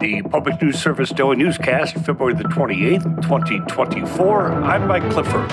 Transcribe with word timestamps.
the 0.00 0.22
Public 0.22 0.62
News 0.62 0.80
Service 0.80 1.10
Daily 1.10 1.36
Newscast, 1.36 1.94
February 2.06 2.32
the 2.34 2.44
28th, 2.44 3.20
2024. 3.20 4.50
I'm 4.50 4.88
Mike 4.88 5.08
Clifford. 5.10 5.52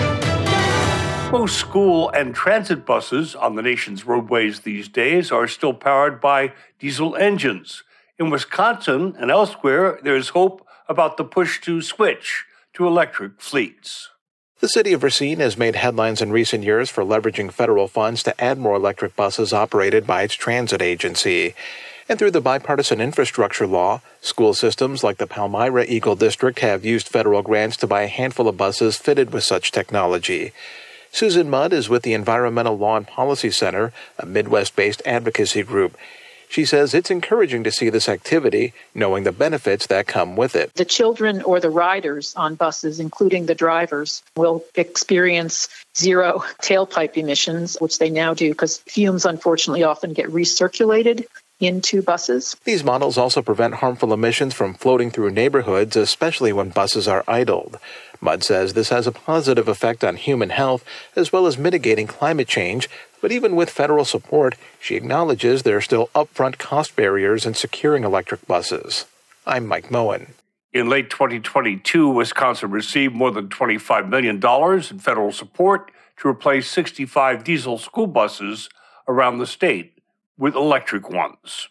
Most 1.30 1.58
school 1.58 2.08
and 2.08 2.34
transit 2.34 2.86
buses 2.86 3.34
on 3.34 3.56
the 3.56 3.62
nation's 3.62 4.06
roadways 4.06 4.60
these 4.60 4.88
days 4.88 5.30
are 5.30 5.46
still 5.46 5.74
powered 5.74 6.18
by 6.18 6.54
diesel 6.78 7.14
engines. 7.16 7.82
In 8.18 8.30
Wisconsin 8.30 9.14
and 9.18 9.30
elsewhere, 9.30 10.00
there's 10.02 10.30
hope 10.30 10.66
about 10.88 11.18
the 11.18 11.24
push 11.24 11.60
to 11.60 11.82
switch 11.82 12.46
to 12.72 12.86
electric 12.86 13.42
fleets. 13.42 14.08
The 14.60 14.68
city 14.68 14.94
of 14.94 15.02
Racine 15.02 15.40
has 15.40 15.58
made 15.58 15.76
headlines 15.76 16.22
in 16.22 16.32
recent 16.32 16.64
years 16.64 16.88
for 16.88 17.04
leveraging 17.04 17.52
federal 17.52 17.86
funds 17.86 18.22
to 18.22 18.40
add 18.42 18.56
more 18.56 18.76
electric 18.76 19.14
buses 19.14 19.52
operated 19.52 20.06
by 20.06 20.22
its 20.22 20.34
transit 20.34 20.80
agency. 20.80 21.54
And 22.08 22.18
through 22.18 22.30
the 22.30 22.40
bipartisan 22.40 23.02
infrastructure 23.02 23.66
law, 23.66 24.00
school 24.22 24.54
systems 24.54 25.04
like 25.04 25.18
the 25.18 25.26
Palmyra 25.26 25.84
Eagle 25.84 26.16
District 26.16 26.58
have 26.60 26.82
used 26.82 27.06
federal 27.06 27.42
grants 27.42 27.76
to 27.78 27.86
buy 27.86 28.02
a 28.02 28.06
handful 28.06 28.48
of 28.48 28.56
buses 28.56 28.96
fitted 28.96 29.30
with 29.30 29.44
such 29.44 29.72
technology. 29.72 30.52
Susan 31.12 31.50
Mudd 31.50 31.74
is 31.74 31.90
with 31.90 32.02
the 32.04 32.14
Environmental 32.14 32.78
Law 32.78 32.96
and 32.96 33.06
Policy 33.06 33.50
Center, 33.50 33.92
a 34.18 34.24
Midwest 34.24 34.74
based 34.74 35.02
advocacy 35.04 35.62
group. 35.62 35.98
She 36.48 36.64
says 36.64 36.94
it's 36.94 37.10
encouraging 37.10 37.62
to 37.64 37.70
see 37.70 37.90
this 37.90 38.08
activity, 38.08 38.72
knowing 38.94 39.24
the 39.24 39.32
benefits 39.32 39.86
that 39.88 40.06
come 40.06 40.34
with 40.34 40.56
it. 40.56 40.72
The 40.74 40.86
children 40.86 41.42
or 41.42 41.60
the 41.60 41.68
riders 41.68 42.32
on 42.36 42.54
buses, 42.54 43.00
including 43.00 43.44
the 43.44 43.54
drivers, 43.54 44.22
will 44.34 44.64
experience 44.74 45.68
zero 45.94 46.42
tailpipe 46.62 47.18
emissions, 47.18 47.76
which 47.80 47.98
they 47.98 48.08
now 48.08 48.32
do 48.32 48.48
because 48.48 48.78
fumes 48.78 49.26
unfortunately 49.26 49.82
often 49.82 50.14
get 50.14 50.30
recirculated 50.30 51.26
into 51.60 52.02
buses. 52.02 52.56
These 52.64 52.84
models 52.84 53.18
also 53.18 53.42
prevent 53.42 53.74
harmful 53.74 54.12
emissions 54.12 54.54
from 54.54 54.74
floating 54.74 55.10
through 55.10 55.30
neighborhoods, 55.30 55.96
especially 55.96 56.52
when 56.52 56.70
buses 56.70 57.08
are 57.08 57.24
idled. 57.26 57.78
Mudd 58.20 58.42
says 58.42 58.72
this 58.72 58.88
has 58.90 59.06
a 59.06 59.12
positive 59.12 59.68
effect 59.68 60.04
on 60.04 60.16
human 60.16 60.50
health 60.50 60.84
as 61.16 61.32
well 61.32 61.46
as 61.46 61.58
mitigating 61.58 62.06
climate 62.06 62.48
change, 62.48 62.88
but 63.20 63.32
even 63.32 63.56
with 63.56 63.70
federal 63.70 64.04
support, 64.04 64.56
she 64.80 64.94
acknowledges 64.94 65.62
there 65.62 65.76
are 65.76 65.80
still 65.80 66.08
upfront 66.14 66.58
cost 66.58 66.94
barriers 66.96 67.46
in 67.46 67.54
securing 67.54 68.04
electric 68.04 68.46
buses. 68.46 69.06
I'm 69.46 69.66
Mike 69.66 69.90
Moen. 69.90 70.34
In 70.72 70.88
late 70.88 71.10
2022, 71.10 72.10
Wisconsin 72.10 72.70
received 72.70 73.14
more 73.14 73.30
than 73.30 73.48
$25 73.48 74.08
million 74.08 74.36
in 74.36 74.98
federal 74.98 75.32
support 75.32 75.90
to 76.18 76.28
replace 76.28 76.68
65 76.68 77.42
diesel 77.42 77.78
school 77.78 78.06
buses 78.06 78.68
around 79.08 79.38
the 79.38 79.46
state 79.46 79.97
with 80.38 80.54
electric 80.54 81.10
ones. 81.10 81.68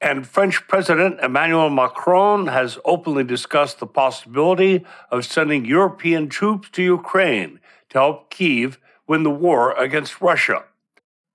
And 0.00 0.26
French 0.26 0.68
President 0.68 1.20
Emmanuel 1.20 1.70
Macron 1.70 2.48
has 2.48 2.78
openly 2.84 3.24
discussed 3.24 3.80
the 3.80 3.86
possibility 3.86 4.84
of 5.10 5.24
sending 5.24 5.64
European 5.64 6.28
troops 6.28 6.68
to 6.70 6.82
Ukraine 6.82 7.60
to 7.90 7.98
help 7.98 8.30
Kiev 8.30 8.78
win 9.06 9.22
the 9.22 9.30
war 9.30 9.72
against 9.72 10.20
Russia. 10.20 10.64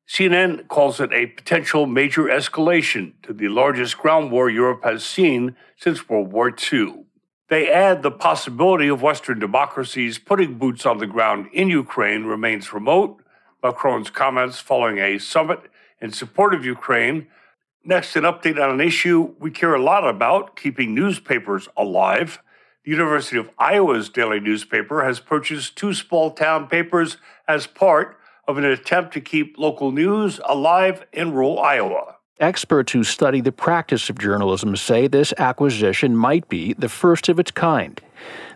CNN 0.07 0.67
calls 0.67 0.99
it 0.99 1.13
a 1.13 1.27
potential 1.27 1.85
major 1.85 2.23
escalation 2.23 3.13
to 3.23 3.33
the 3.33 3.47
largest 3.47 3.97
ground 3.97 4.29
war 4.29 4.49
Europe 4.49 4.83
has 4.83 5.03
seen 5.03 5.55
since 5.77 6.09
World 6.09 6.31
War 6.31 6.53
II. 6.71 7.05
They 7.47 7.71
add 7.71 8.03
the 8.03 8.11
possibility 8.11 8.89
of 8.89 9.01
Western 9.01 9.39
democracies 9.39 10.19
putting 10.19 10.57
boots 10.57 10.85
on 10.85 10.99
the 10.99 11.07
ground 11.07 11.47
in 11.53 11.69
Ukraine 11.69 12.25
remains 12.25 12.73
remote. 12.73 13.21
Macron's 13.63 14.09
comments 14.09 14.59
following 14.59 14.99
a 14.99 15.17
summit 15.17 15.70
in 16.01 16.11
support 16.11 16.53
of 16.53 16.65
Ukraine. 16.65 17.27
Next, 17.83 18.15
an 18.15 18.23
update 18.23 18.61
on 18.61 18.71
an 18.71 18.81
issue 18.81 19.35
we 19.39 19.51
care 19.51 19.73
a 19.73 19.81
lot 19.81 20.07
about 20.07 20.55
keeping 20.55 20.93
newspapers 20.93 21.67
alive. 21.77 22.39
The 22.83 22.91
University 22.91 23.37
of 23.37 23.49
Iowa's 23.57 24.09
daily 24.09 24.39
newspaper 24.39 25.03
has 25.03 25.19
purchased 25.19 25.75
two 25.75 25.93
small 25.93 26.31
town 26.31 26.67
papers 26.67 27.17
as 27.47 27.67
part 27.67 28.17
of 28.47 28.57
an 28.57 28.65
attempt 28.65 29.13
to 29.13 29.21
keep 29.21 29.57
local 29.57 29.91
news 29.91 30.39
alive 30.45 31.05
in 31.13 31.31
rural 31.31 31.59
Iowa. 31.59 32.17
Experts 32.39 32.91
who 32.91 33.03
study 33.03 33.39
the 33.39 33.51
practice 33.51 34.09
of 34.09 34.17
journalism 34.17 34.75
say 34.75 35.07
this 35.07 35.31
acquisition 35.37 36.15
might 36.17 36.49
be 36.49 36.73
the 36.73 36.89
first 36.89 37.29
of 37.29 37.39
its 37.39 37.51
kind. 37.51 38.01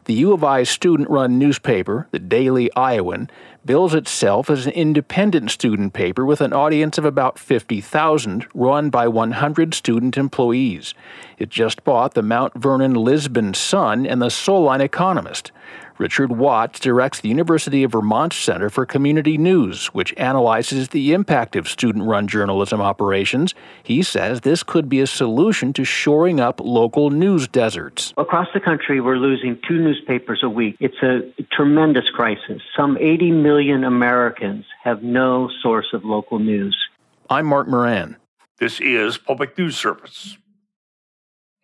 The 0.06 0.14
U 0.14 0.34
of 0.34 0.44
I 0.44 0.64
student 0.64 1.10
run 1.10 1.40
newspaper, 1.40 2.08
the 2.12 2.20
Daily 2.20 2.72
Iowan, 2.76 3.30
bills 3.66 3.96
itself 3.96 4.50
as 4.50 4.68
an 4.68 4.74
independent 4.74 5.50
student 5.50 5.94
paper 5.94 6.24
with 6.24 6.42
an 6.42 6.54
audience 6.54 7.00
of 7.00 7.06
about 7.06 7.40
50,000, 7.40 8.46
run 8.54 8.92
by 8.92 9.08
100 9.08 9.74
student 9.74 10.18
employees. 10.18 10.94
It 11.40 11.50
just 11.50 11.84
bought 11.84 12.14
the 12.14 12.22
Mount 12.22 12.54
Vernon 12.54 12.94
Lisbon 12.94 13.56
Sun 13.56 14.06
and 14.06 14.22
the 14.22 14.30
Solon 14.30 14.82
Economist. 14.82 15.52
Richard 15.98 16.30
Watts 16.30 16.82
directs 16.82 17.22
the 17.22 17.30
University 17.30 17.82
of 17.84 17.94
Vermont 17.94 18.34
Center 18.34 18.70
for 18.70 18.86
Community 18.86 19.38
News, 19.38 19.88
which 19.88 20.14
analyzes 20.18 20.90
the 20.90 21.14
impact 21.14 21.56
of 21.56 21.70
student 21.70 22.04
run 22.04 22.28
journalism 22.28 22.82
operations. 22.82 23.56
He 23.82 24.04
says 24.04 24.42
this 24.42 24.62
could 24.62 24.90
be 24.90 25.00
a 25.00 25.08
solution 25.08 25.72
to 25.72 25.86
shoring 25.86 26.42
up 26.42 26.60
local 26.60 27.12
news 27.12 27.48
deserts. 27.48 28.14
Across 28.18 28.50
the 28.54 28.60
country, 28.60 29.00
we're 29.00 29.16
losing 29.16 29.55
two 29.56 29.78
newspapers 29.78 30.42
a 30.44 30.50
week. 30.50 30.76
It's 30.80 31.02
a 31.02 31.32
tremendous 31.52 32.10
crisis. 32.14 32.62
Some 32.76 32.98
80 32.98 33.32
million 33.32 33.84
Americans 33.84 34.66
have 34.84 35.04
no 35.04 35.50
source 35.62 35.88
of 35.94 36.06
local 36.06 36.40
news. 36.40 36.78
I'm 37.30 37.48
Mark 37.48 37.68
Moran. 37.68 38.18
This 38.60 38.80
is 38.80 39.18
Public 39.18 39.58
News 39.58 39.78
Service. 39.78 40.38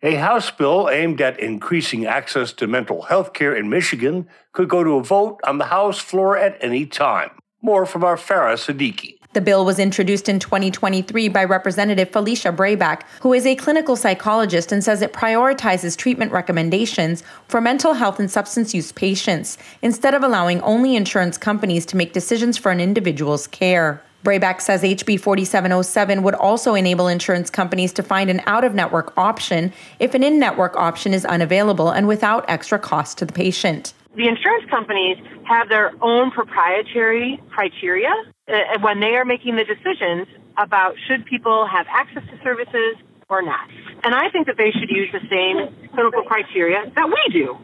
A 0.02 0.16
House 0.16 0.50
bill 0.50 0.90
aimed 0.90 1.20
at 1.20 1.38
increasing 1.38 2.06
access 2.06 2.52
to 2.54 2.66
mental 2.66 3.02
health 3.02 3.32
care 3.32 3.54
in 3.54 3.70
Michigan 3.70 4.28
could 4.52 4.68
go 4.68 4.82
to 4.82 4.96
a 4.96 5.02
vote 5.02 5.38
on 5.44 5.58
the 5.58 5.66
House 5.66 5.98
floor 5.98 6.36
at 6.36 6.58
any 6.60 6.86
time. 6.86 7.30
More 7.62 7.86
from 7.86 8.02
our 8.02 8.16
Farah 8.16 8.54
Siddiqui. 8.54 9.21
The 9.32 9.40
bill 9.40 9.64
was 9.64 9.78
introduced 9.78 10.28
in 10.28 10.38
2023 10.38 11.28
by 11.28 11.44
Representative 11.44 12.10
Felicia 12.10 12.52
Brabec, 12.52 13.00
who 13.22 13.32
is 13.32 13.46
a 13.46 13.56
clinical 13.56 13.96
psychologist 13.96 14.72
and 14.72 14.84
says 14.84 15.00
it 15.00 15.14
prioritizes 15.14 15.96
treatment 15.96 16.32
recommendations 16.32 17.22
for 17.48 17.58
mental 17.58 17.94
health 17.94 18.20
and 18.20 18.30
substance 18.30 18.74
use 18.74 18.92
patients 18.92 19.56
instead 19.80 20.12
of 20.12 20.22
allowing 20.22 20.60
only 20.60 20.96
insurance 20.96 21.38
companies 21.38 21.86
to 21.86 21.96
make 21.96 22.12
decisions 22.12 22.58
for 22.58 22.70
an 22.70 22.80
individual's 22.80 23.46
care. 23.46 24.02
Brabec 24.22 24.60
says 24.60 24.82
HB 24.82 25.18
4707 25.20 26.22
would 26.22 26.34
also 26.34 26.74
enable 26.74 27.08
insurance 27.08 27.48
companies 27.48 27.92
to 27.94 28.02
find 28.02 28.28
an 28.28 28.42
out 28.46 28.64
of 28.64 28.74
network 28.74 29.16
option 29.16 29.72
if 29.98 30.14
an 30.14 30.22
in 30.22 30.38
network 30.38 30.76
option 30.76 31.14
is 31.14 31.24
unavailable 31.24 31.88
and 31.88 32.06
without 32.06 32.44
extra 32.48 32.78
cost 32.78 33.16
to 33.18 33.24
the 33.24 33.32
patient. 33.32 33.94
The 34.14 34.28
insurance 34.28 34.68
companies 34.68 35.16
have 35.44 35.68
their 35.68 35.92
own 36.02 36.30
proprietary 36.30 37.40
criteria 37.50 38.10
uh, 38.48 38.78
when 38.80 39.00
they 39.00 39.16
are 39.16 39.24
making 39.24 39.56
the 39.56 39.64
decisions 39.64 40.28
about 40.58 40.94
should 41.08 41.24
people 41.24 41.66
have 41.66 41.86
access 41.88 42.22
to 42.30 42.38
services 42.42 42.96
or 43.30 43.40
not. 43.40 43.68
And 44.04 44.14
I 44.14 44.28
think 44.30 44.46
that 44.46 44.56
they 44.58 44.70
should 44.70 44.90
use 44.90 45.08
the 45.12 45.20
same 45.30 45.88
clinical 45.94 46.22
criteria 46.24 46.92
that 46.94 47.06
we 47.06 47.32
do. 47.32 47.56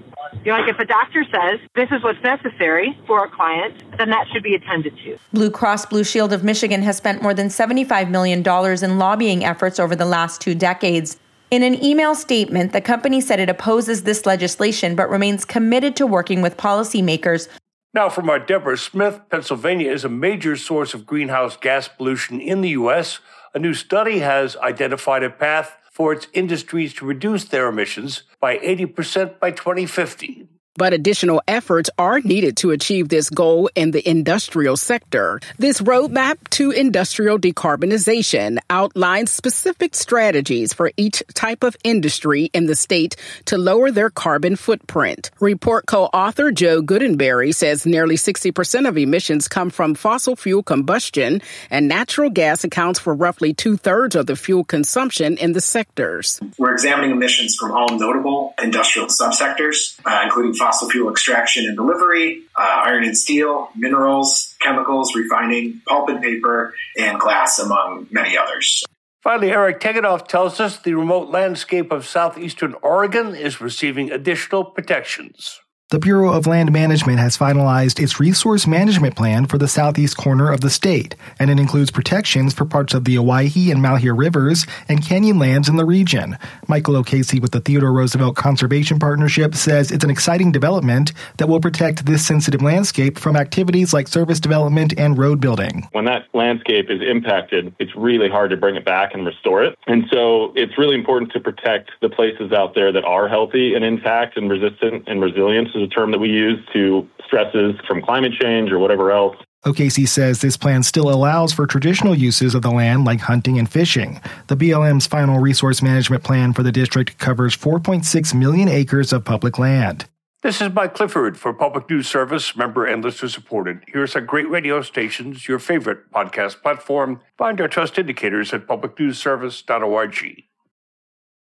You 0.45 0.53
know, 0.53 0.59
like 0.59 0.69
if 0.69 0.79
a 0.79 0.85
doctor 0.85 1.25
says 1.25 1.61
this 1.75 1.89
is 1.91 2.03
what's 2.03 2.23
necessary 2.23 2.99
for 3.07 3.25
a 3.25 3.31
client, 3.31 3.83
then 3.99 4.11
that 4.11 4.27
should 4.33 4.43
be 4.43 4.55
attended 4.55 4.97
to. 5.05 5.19
Blue 5.33 5.51
Cross 5.51 5.87
Blue 5.87 6.05
Shield 6.05 6.33
of 6.33 6.45
Michigan 6.45 6.83
has 6.83 6.97
spent 6.97 7.23
more 7.23 7.35
than 7.35 7.49
$75 7.49 8.11
million 8.11 8.43
in 8.85 8.99
lobbying 8.99 9.45
efforts 9.45 9.79
over 9.79 9.95
the 9.97 10.05
last 10.05 10.41
two 10.41 10.55
decades. 10.55 11.19
In 11.51 11.63
an 11.63 11.83
email 11.83 12.15
statement, 12.15 12.73
the 12.73 12.81
company 12.83 13.23
said 13.23 13.41
it 13.41 13.49
opposes 13.49 14.03
this 14.03 14.27
legislation 14.27 14.95
but 14.95 15.09
remains 15.09 15.47
committed 15.47 15.97
to 15.97 16.07
working 16.07 16.43
with 16.43 16.59
policymakers. 16.59 17.49
Now, 17.95 18.11
from 18.11 18.29
our 18.29 18.39
Deborah 18.39 18.77
Smith, 18.77 19.23
Pennsylvania 19.31 19.91
is 19.91 20.05
a 20.05 20.11
major 20.11 20.57
source 20.57 20.93
of 20.93 21.07
greenhouse 21.07 21.57
gas 21.57 21.89
pollution 21.89 22.39
in 22.39 22.61
the 22.61 22.69
U.S. 22.71 23.21
A 23.55 23.59
new 23.59 23.73
study 23.73 24.19
has 24.19 24.57
identified 24.59 25.23
a 25.23 25.31
path 25.31 25.75
for 25.91 26.13
its 26.13 26.27
industries 26.35 26.93
to 26.95 27.07
reduce 27.07 27.45
their 27.45 27.69
emissions 27.69 28.25
by 28.41 28.59
80% 28.59 29.41
by 29.41 29.51
2050. 29.51 30.49
But 30.79 30.93
additional 30.93 31.43
efforts 31.49 31.91
are 31.99 32.21
needed 32.21 32.57
to 32.59 32.71
achieve 32.71 33.09
this 33.09 33.31
goal 33.31 33.69
in 33.75 33.91
the 33.91 34.09
industrial 34.09 34.77
sector. 34.77 35.41
This 35.59 35.81
roadmap 35.81 36.37
to 36.51 36.71
industrial 36.71 37.37
decarbonization 37.37 38.59
outlines 38.71 39.33
specific 39.33 39.97
strategies 39.97 40.73
for 40.73 40.93
each 40.97 41.21
type 41.35 41.65
of 41.65 41.77
industry 41.83 42.45
in 42.55 42.67
the 42.67 42.77
state 42.77 43.17
to 43.47 43.59
lower 43.59 43.91
their 43.91 44.09
carbon 44.09 44.55
footprint. 44.55 45.33
Report 45.41 45.85
co-author 45.87 46.53
Joe 46.53 46.81
Goodenberry 46.81 47.53
says 47.53 47.85
nearly 47.85 48.15
60% 48.15 48.89
of 48.89 48.97
emissions 48.97 49.49
come 49.49 49.71
from 49.71 49.97
fossil 49.97 50.37
fuel 50.37 50.63
combustion, 50.63 51.43
and 51.71 51.89
natural 51.89 52.31
gas 52.31 52.63
accounts 52.63 53.01
for 53.01 53.13
roughly 53.15 53.53
two 53.53 53.77
thirds 53.77 54.15
of 54.15 54.27
the 54.27 54.37
fuel 54.37 54.63
consumption 54.63 55.37
in 55.39 55.55
the 55.55 55.61
sectors. 55.61 56.41
We're 56.57 56.73
examining 56.73 57.11
emissions 57.11 57.57
from 57.57 57.73
all 57.73 57.99
notable 57.99 58.55
industrial 58.63 59.09
subsectors, 59.09 59.99
uh, 60.05 60.21
including 60.23 60.53
fossil 60.69 60.91
fuel 60.91 61.11
extraction 61.11 61.65
and 61.65 61.77
delivery, 61.77 62.43
uh, 62.59 62.83
iron 62.85 63.03
and 63.03 63.17
steel, 63.17 63.71
minerals, 63.75 64.55
chemicals, 64.61 65.15
refining, 65.15 65.81
pulp 65.87 66.11
and 66.11 66.21
paper, 66.21 66.75
and 66.99 67.19
glass, 67.19 67.59
among 67.59 68.07
many 68.11 68.37
others. 68.37 68.85
Finally, 69.23 69.51
Eric 69.51 69.81
Tegethoff 69.81 70.29
tells 70.29 70.61
us 70.61 70.79
the 70.79 70.93
remote 70.93 71.31
landscape 71.31 71.91
of 71.91 72.07
southeastern 72.07 72.75
Oregon 72.83 73.35
is 73.35 73.63
receiving 73.63 74.11
additional 74.11 74.63
protections. 74.63 75.61
The 75.91 75.99
Bureau 75.99 76.35
of 76.35 76.47
Land 76.47 76.71
Management 76.71 77.19
has 77.19 77.39
finalized 77.39 77.99
its 77.99 78.21
resource 78.21 78.67
management 78.67 79.17
plan 79.17 79.47
for 79.47 79.57
the 79.57 79.67
southeast 79.67 80.19
corner 80.19 80.53
of 80.53 80.61
the 80.61 80.69
state, 80.69 81.15
and 81.39 81.49
it 81.49 81.59
includes 81.59 81.91
protections 81.91 82.53
for 82.53 82.67
parts 82.67 82.93
of 82.93 83.07
the 83.07 83.17
Owyhee 83.17 83.71
and 83.71 83.81
Malheur 83.81 84.15
rivers 84.15 84.67
and 84.87 85.03
canyon 85.03 85.39
lands 85.39 85.67
in 85.67 85.77
the 85.77 85.87
region. 85.87 86.37
Michael 86.67 86.95
O'Casey 86.97 87.41
with 87.41 87.53
the 87.53 87.61
Theodore 87.61 87.95
Roosevelt 87.95 88.37
Conservation 88.37 88.99
Partnership 88.99 89.55
says 89.55 89.91
it's 89.91 90.05
an 90.05 90.11
exciting 90.11 90.53
development 90.53 91.15
that 91.39 91.49
will 91.49 91.59
protect 91.59 92.05
this 92.05 92.27
sensitive 92.27 92.61
landscape 92.61 93.19
from 93.19 93.35
activities 93.35 93.95
like 93.95 94.09
service 94.09 94.41
development 94.41 94.93
and 94.99 95.17
road 95.17 95.41
building. 95.41 95.89
When 95.93 96.05
that 96.05 96.27
landscape 96.35 96.91
is 96.91 97.01
impacted, 97.01 97.75
it's 97.79 97.97
really 97.97 98.29
hard 98.29 98.51
to 98.51 98.59
bring 98.59 98.77
it 98.77 98.85
back 98.85 99.15
and 99.15 99.25
restore 99.25 99.63
it. 99.63 99.79
And 99.87 100.05
so 100.13 100.53
it's 100.55 100.77
really 100.77 100.97
important 100.97 101.33
to 101.33 101.41
protect 101.41 101.93
the 102.03 102.11
places 102.11 102.53
out 102.53 102.75
there 102.75 102.93
that 102.93 103.07
are 103.07 103.27
healthy 103.27 103.75
and 103.75 103.87
intact 103.87 104.37
and 104.37 104.51
resistant 104.51 105.05
and 105.09 105.23
resilient 105.23 105.69
is 105.79 105.85
a 105.85 105.89
term 105.89 106.11
that 106.11 106.19
we 106.19 106.29
use 106.29 106.59
to 106.73 107.09
stresses 107.25 107.77
from 107.87 108.03
climate 108.03 108.33
change 108.41 108.71
or 108.71 108.79
whatever 108.79 109.13
else. 109.13 109.37
O'Casey 109.67 110.07
says 110.07 110.41
this 110.41 110.57
plan 110.57 110.83
still 110.83 111.11
allows 111.11 111.53
for 111.53 111.67
traditional 111.67 112.15
uses 112.15 112.55
of 112.55 112.63
the 112.63 112.71
land 112.71 113.05
like 113.05 113.21
hunting 113.21 113.59
and 113.59 113.69
fishing. 113.69 114.21
The 114.47 114.57
BLM's 114.57 115.07
final 115.07 115.41
resource 115.41 115.83
management 115.83 116.23
plan 116.23 116.53
for 116.53 116.63
the 116.63 116.73
district 116.73 117.19
covers 117.19 117.57
4.6 117.57 118.35
million 118.35 118.69
acres 118.69 119.13
of 119.13 119.25
public 119.25 119.59
land. 119.59 120.07
This 120.41 120.61
is 120.61 120.73
Mike 120.73 120.95
Clifford 120.95 121.37
for 121.37 121.53
Public 121.53 121.91
News 121.91 122.07
Service, 122.07 122.57
member 122.57 122.87
and 122.87 123.03
listener 123.03 123.29
supported. 123.29 123.83
Here's 123.89 124.15
our 124.15 124.23
great 124.23 124.49
radio 124.49 124.81
stations, 124.83 125.49
your 125.49 125.59
favorite 125.59 126.13
podcast 126.13 126.63
platform. 126.63 127.21
Find 127.37 127.61
our 127.61 127.67
trust 127.67 127.99
indicators 127.99 128.53
at 128.53 128.69
publicnewsservice.org. 128.69 130.45